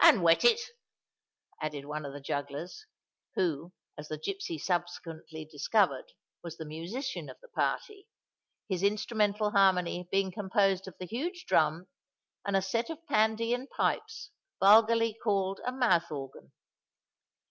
"And 0.00 0.22
wet 0.22 0.44
it," 0.46 0.58
added 1.60 1.84
one 1.84 2.06
of 2.06 2.14
the 2.14 2.20
jugglers, 2.22 2.86
who, 3.34 3.74
as 3.98 4.08
the 4.08 4.16
gipsy 4.16 4.56
subsequently 4.56 5.44
discovered, 5.44 6.06
was 6.42 6.56
the 6.56 6.64
musician 6.64 7.28
of 7.28 7.36
the 7.42 7.50
party—his 7.50 8.82
instrumental 8.82 9.50
harmony 9.50 10.08
being 10.10 10.32
composed 10.32 10.88
of 10.88 10.96
the 10.98 11.04
huge 11.04 11.44
drum 11.46 11.88
and 12.46 12.56
a 12.56 12.62
set 12.62 12.88
of 12.88 13.04
Pandean 13.04 13.66
pipes, 13.68 14.30
vulgarly 14.58 15.12
called 15.22 15.60
a 15.66 15.70
mouth 15.72 16.10
organ. 16.10 16.50